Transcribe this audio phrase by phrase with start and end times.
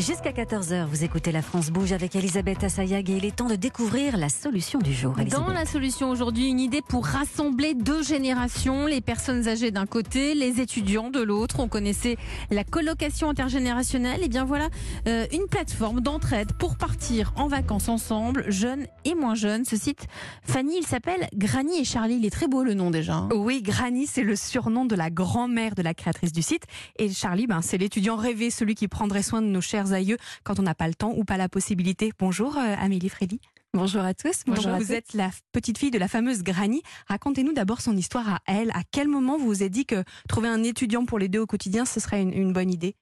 [0.00, 3.54] Jusqu'à 14h, vous écoutez La France Bouge avec Elisabeth Assayag et il est temps de
[3.54, 5.14] découvrir la solution du jour.
[5.30, 10.34] Dans la solution aujourd'hui, une idée pour rassembler deux générations, les personnes âgées d'un côté,
[10.34, 11.60] les étudiants de l'autre.
[11.60, 12.16] On connaissait
[12.50, 14.22] la colocation intergénérationnelle.
[14.22, 14.68] Et bien voilà,
[15.06, 19.66] euh, une plateforme d'entraide pour partir en vacances ensemble, jeunes et moins jeunes.
[19.66, 20.06] Ce site,
[20.44, 22.16] Fanny, il s'appelle Granny et Charlie.
[22.16, 23.16] Il est très beau le nom déjà.
[23.16, 23.28] hein.
[23.34, 26.62] Oui, Granny, c'est le surnom de la grand-mère de la créatrice du site.
[26.98, 30.58] Et Charlie, ben, c'est l'étudiant rêvé, celui qui prendrait soin de nos chers aïeux quand
[30.58, 32.12] on n'a pas le temps ou pas la possibilité.
[32.18, 33.40] Bonjour euh, Amélie Frédy.
[33.72, 34.42] Bonjour à tous.
[34.46, 36.82] Bonjour, à vous êtes la petite fille de la fameuse Granny.
[37.06, 38.70] Racontez-nous d'abord son histoire à elle.
[38.72, 41.46] À quel moment vous vous êtes dit que trouver un étudiant pour les deux au
[41.46, 42.96] quotidien, ce serait une, une bonne idée?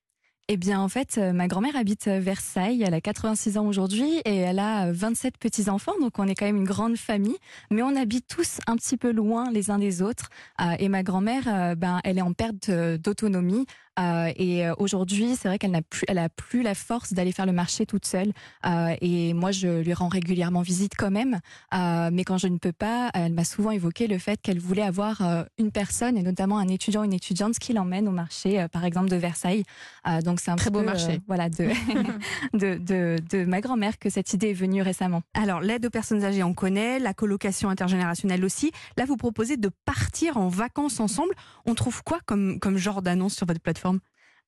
[0.51, 2.83] Eh bien, en fait, euh, ma grand-mère habite euh, Versailles.
[2.83, 5.93] Elle a 86 ans aujourd'hui et elle a euh, 27 petits-enfants.
[6.01, 7.37] Donc, on est quand même une grande famille.
[7.71, 10.31] Mais on habite tous un petit peu loin les uns des autres.
[10.63, 13.67] Euh, et ma grand-mère, euh, ben, elle est en perte euh, d'autonomie.
[13.99, 17.33] Euh, et euh, aujourd'hui, c'est vrai qu'elle n'a plus, elle a plus la force d'aller
[17.33, 18.33] faire le marché toute seule.
[18.65, 21.41] Euh, et moi, je lui rends régulièrement visite quand même.
[21.75, 24.83] Euh, mais quand je ne peux pas, elle m'a souvent évoqué le fait qu'elle voulait
[24.83, 28.69] avoir euh, une personne, et notamment un étudiant une étudiante, qui l'emmène au marché, euh,
[28.69, 29.65] par exemple, de Versailles.
[30.07, 31.15] Euh, donc c'est un Très beau peu, marché.
[31.15, 31.69] euh, voilà, de,
[32.55, 35.23] de, de, de ma grand-mère que cette idée est venue récemment.
[35.35, 38.71] Alors, l'aide aux personnes âgées, on connaît, la colocation intergénérationnelle aussi.
[38.97, 41.35] Là, vous proposez de partir en vacances ensemble.
[41.67, 43.99] On trouve quoi comme, comme genre d'annonce sur votre plateforme?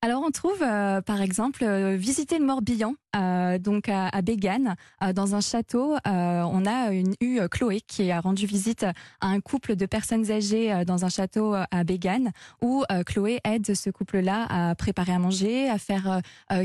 [0.02, 5.12] Alors on trouve euh, par exemple euh, visiter le Morbihan, euh, donc à, à euh,
[5.12, 5.94] dans un château.
[5.94, 10.30] euh, on a une, eu Chloé qui a rendu visite à un couple de personnes
[10.30, 12.30] âgées dans un château à Bégane,
[12.62, 16.20] où Chloé aide ce couple-là à préparer à manger, à faire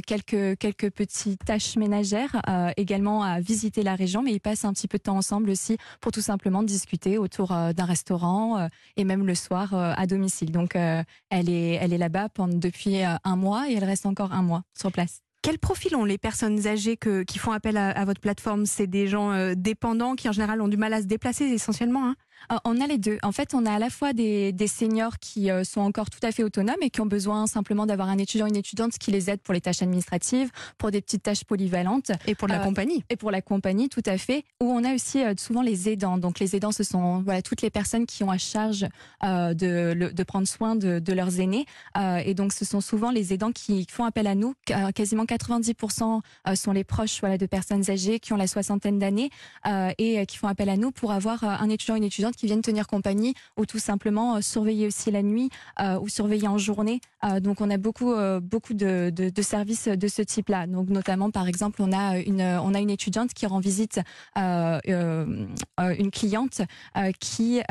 [0.06, 2.42] quelques quelques petites tâches ménagères,
[2.78, 5.78] également à visiter la région, mais ils passent un petit peu de temps ensemble aussi
[6.02, 10.52] pour tout simplement discuter autour d'un restaurant et même le soir à domicile.
[10.52, 14.64] Donc elle est elle est là-bas depuis un mois et elle reste encore un mois
[14.74, 15.25] sur place.
[15.46, 18.66] Quel profil ont les personnes âgées qui font appel à, votre plateforme?
[18.66, 22.08] C'est des gens euh, dépendants qui en général ont du mal à se déplacer essentiellement.
[22.08, 22.16] hein?
[22.64, 23.18] On a les deux.
[23.24, 26.20] En fait, on a à la fois des, des seniors qui euh, sont encore tout
[26.22, 29.30] à fait autonomes et qui ont besoin simplement d'avoir un étudiant, une étudiante qui les
[29.32, 32.12] aide pour les tâches administratives, pour des petites tâches polyvalentes.
[32.28, 33.04] et pour la Euh, compagnie.
[33.10, 34.44] Et pour la compagnie, tout à fait.
[34.62, 36.18] Où on a aussi euh, souvent les aidants.
[36.20, 38.86] Donc les aidants, ce sont voilà toutes les personnes qui ont à charge
[39.24, 41.66] euh, de, le- de prendre soin de, de leurs aînés.
[42.26, 44.54] Et donc ce sont souvent les aidants qui font appel à nous.
[44.68, 49.00] Qu- Quasiment 90% euh, sont les proches voilà de personnes âgées qui ont la soixantaine
[49.00, 49.30] d'années
[49.98, 52.88] et qui font appel à nous pour avoir un étudiant, une étudiante qui viennent tenir
[52.88, 55.50] compagnie ou tout simplement euh, surveiller aussi la nuit
[55.80, 57.00] euh, ou surveiller en journée.
[57.24, 60.68] Euh, donc on a beaucoup beaucoup de, de, de services de ce type-là.
[60.68, 64.00] Donc notamment par exemple on a une on a une étudiante qui rend visite
[64.38, 64.80] euh,
[65.98, 66.62] une cliente
[67.20, 67.62] qui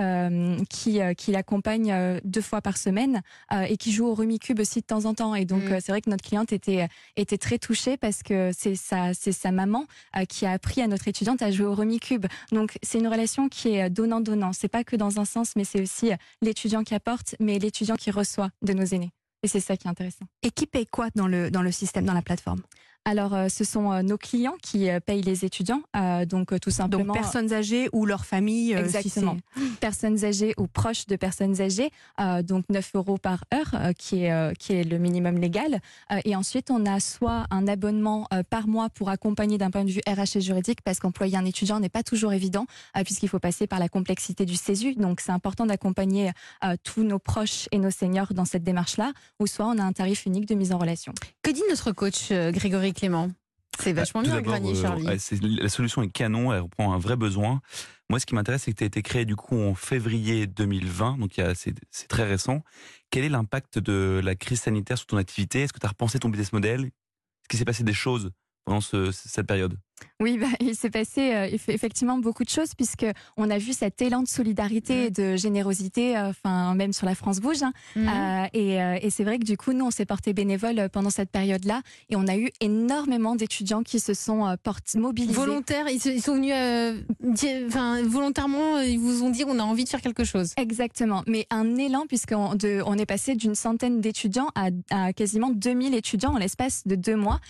[0.71, 3.23] qui qui l'accompagne deux fois par semaine
[3.69, 5.35] et qui joue au Rumicube aussi de temps en temps.
[5.35, 5.81] Et donc Mm.
[5.81, 9.51] c'est vrai que notre cliente était était très touchée parce que c'est sa c'est sa
[9.51, 9.87] maman
[10.29, 12.27] qui a appris à notre étudiante à jouer au Rumicube.
[12.53, 14.44] Donc c'est une relation qui est donnant donnant.
[14.53, 17.97] C'est pas que dans un sens, mais c'est aussi euh, l'étudiant qui apporte, mais l'étudiant
[17.97, 19.11] qui reçoit de nos aînés.
[19.43, 20.25] Et c'est ça qui est intéressant.
[20.43, 22.63] Et qui paye quoi dans le, dans le système, dans la plateforme?
[23.07, 25.83] Alors, euh, ce sont euh, nos clients qui euh, payent les étudiants.
[26.27, 27.13] Donc, tout Donc simplement.
[27.13, 29.37] personnes âgées ou leur famille euh, si Exactement.
[29.81, 31.91] Personnes âgées ou proches de personnes âgées,
[32.43, 35.81] donc 9 euros par heure, qui, est, qui est le minimum légal.
[36.25, 40.01] Et ensuite, on a soit un abonnement par mois pour accompagner d'un point de vue
[40.07, 42.67] RH et juridique, parce qu'employer un étudiant n'est pas toujours évident,
[43.05, 44.95] puisqu'il faut passer par la complexité du CESU.
[44.95, 46.31] Donc, c'est important d'accompagner
[46.83, 50.25] tous nos proches et nos seniors dans cette démarche-là, ou soit on a un tarif
[50.25, 51.13] unique de mise en relation.
[51.43, 53.31] Que dit notre coach Grégory Clément
[53.79, 55.07] C'est vachement Tout bien, et euh, Charlie.
[55.59, 57.61] la solution est canon, elle reprend un vrai besoin.
[58.11, 61.19] Moi, ce qui m'intéresse, c'est que tu as été créé du coup en février 2020,
[61.19, 62.63] donc c'est c'est très récent.
[63.11, 65.63] Quel est l'impact de la crise sanitaire sur ton activité?
[65.63, 66.83] Est-ce que tu as repensé ton business model?
[66.85, 68.31] Est-ce qu'il s'est passé des choses
[68.65, 69.77] pendant ce- cette période?
[70.21, 73.07] Oui, bah, il s'est passé euh, eff- effectivement beaucoup de choses puisque
[73.37, 77.15] on a vu cet élan de solidarité et de générosité, euh, enfin même sur la
[77.15, 77.63] France bouge.
[77.63, 77.73] hein.
[77.97, 78.09] Mhm.
[78.09, 78.75] Euh, et
[79.07, 82.17] et c'est vrai que du coup, nous, on s'est porté bénévole pendant cette période-là et
[82.17, 85.33] on a eu énormément d'étudiants qui se sont portés mobilisés.
[85.35, 86.55] Volontaires, ils, se- ils sont venus,
[87.67, 90.53] enfin volontairement, ils vous ont dit on a envie de faire quelque chose.
[90.57, 95.95] Exactement, mais un élan puisqu'on on est passé d'une centaine d'étudiants à, à quasiment 2000
[95.95, 97.41] étudiants en l'espace de deux mois,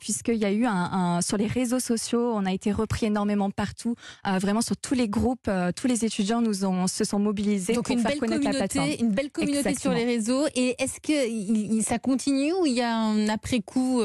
[0.00, 0.72] puisqu'il y a eu un,
[1.16, 3.94] un- sur les réseaux sociaux, on a été repris énormément partout,
[4.26, 7.74] euh, vraiment sur tous les groupes, euh, tous les étudiants nous ont se sont mobilisés
[7.74, 8.84] Donc pour une faire belle connaître la plateforme.
[8.84, 10.46] communauté, une belle communauté sur les réseaux.
[10.54, 14.00] Et est-ce que ça continue ou il y a un après coup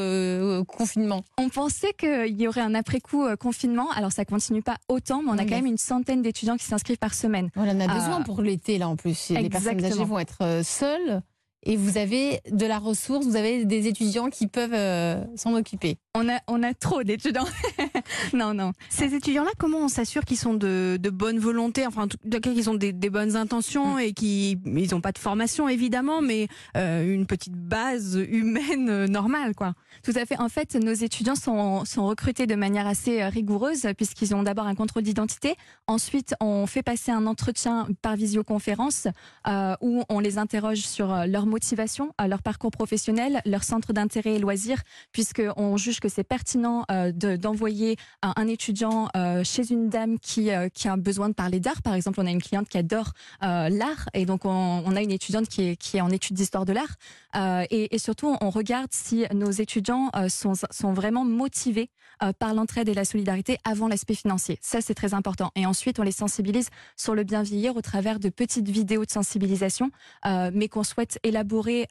[0.68, 1.24] confinement?
[1.38, 5.30] On pensait qu'il y aurait un après-coup euh, confinement, alors ça continue pas autant, mais
[5.30, 7.50] on a Oui, quand même une centaine d'étudiants qui s'inscrivent par semaine.
[7.56, 9.30] On en a besoin pour l'été là en plus.
[9.30, 11.22] Les personnes âgées vont être euh, seules
[11.66, 15.98] et vous avez de la ressource, vous avez des étudiants qui peuvent euh, s'en occuper.
[16.16, 17.48] On a, on a trop d'étudiants.
[18.34, 18.74] non, non.
[18.90, 22.40] Ces étudiants-là, comment on s'assure qu'ils sont de, de bonne volonté, enfin, en tout cas,
[22.40, 24.60] qu'ils ont des, des bonnes intentions et qu'ils
[24.92, 29.74] n'ont pas de formation, évidemment, mais euh, une petite base humaine euh, normale, quoi.
[30.04, 30.38] Tout à fait.
[30.40, 34.76] En fait, nos étudiants sont, sont recrutés de manière assez rigoureuse puisqu'ils ont d'abord un
[34.76, 35.56] contrôle d'identité.
[35.88, 39.08] Ensuite, on fait passer un entretien par visioconférence
[39.48, 44.34] euh, où on les interroge sur leur motivation, euh, leur parcours professionnel, leur centre d'intérêt
[44.36, 49.90] et loisirs, puisqu'on juge que c'est pertinent euh, de- d'envoyer un, étudiant euh, chez une
[49.90, 51.82] dame qui, euh, qui a besoin de parler d'art.
[51.82, 53.12] Par exemple, on a une cliente qui adore
[53.42, 56.96] l'art et donc on, a une étudiante qui est, en études d'histoire de l'art.
[57.70, 61.90] Et, surtout, on regarde si nos étudiants sont, sont vraiment motivés
[62.40, 64.58] par l'entraide et la solidarité avant l'aspect financier.
[64.62, 65.52] Ça, c'est très important.
[65.56, 69.12] Et ensuite, on les sensibilise sur le bien vieillir au travers de petites vidéos de
[69.12, 69.92] sensibilisation,
[70.26, 71.43] mais qu'on souhaite élaborer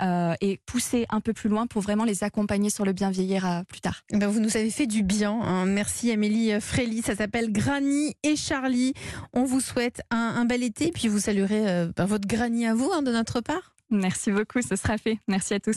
[0.02, 3.46] euh, et pousser un peu plus loin pour vraiment les accompagner sur le bien vieillir
[3.46, 4.02] euh, plus tard.
[4.10, 5.32] Eh ben, vous nous avez fait du bien.
[5.42, 5.66] hein.
[5.66, 7.02] Merci Amélie Frély.
[7.02, 8.94] Ça s'appelle Granny et Charlie.
[9.32, 10.90] On vous souhaite un, un bel été.
[10.92, 13.74] Puis vous saluerez euh, ben, votre Granny à vous hein, de notre part.
[13.90, 15.18] Merci beaucoup, ce sera fait.
[15.28, 15.70] Merci à tous.